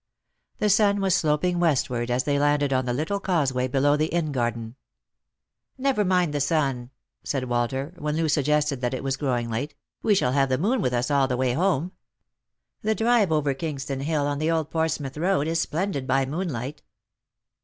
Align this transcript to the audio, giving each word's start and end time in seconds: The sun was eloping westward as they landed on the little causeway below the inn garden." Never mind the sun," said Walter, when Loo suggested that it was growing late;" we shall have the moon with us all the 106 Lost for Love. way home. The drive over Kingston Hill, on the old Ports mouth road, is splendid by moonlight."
The 0.57 0.67
sun 0.71 0.99
was 0.99 1.21
eloping 1.23 1.59
westward 1.59 2.09
as 2.09 2.23
they 2.23 2.39
landed 2.39 2.73
on 2.73 2.85
the 2.85 2.91
little 2.93 3.19
causeway 3.19 3.67
below 3.67 3.95
the 3.95 4.07
inn 4.07 4.31
garden." 4.31 4.75
Never 5.77 6.03
mind 6.03 6.33
the 6.33 6.41
sun," 6.41 6.89
said 7.23 7.43
Walter, 7.43 7.93
when 7.99 8.15
Loo 8.15 8.27
suggested 8.27 8.81
that 8.81 8.95
it 8.95 9.03
was 9.03 9.15
growing 9.15 9.47
late;" 9.51 9.75
we 10.01 10.15
shall 10.15 10.31
have 10.31 10.49
the 10.49 10.57
moon 10.57 10.81
with 10.81 10.91
us 10.91 11.11
all 11.11 11.27
the 11.27 11.37
106 11.37 11.59
Lost 11.59 11.67
for 11.67 11.69
Love. 11.69 11.81
way 11.83 11.85
home. 11.85 11.91
The 12.81 12.95
drive 12.95 13.31
over 13.31 13.53
Kingston 13.53 13.99
Hill, 13.99 14.25
on 14.25 14.39
the 14.39 14.49
old 14.49 14.71
Ports 14.71 14.99
mouth 14.99 15.17
road, 15.17 15.47
is 15.47 15.59
splendid 15.61 16.07
by 16.07 16.25
moonlight." 16.25 16.81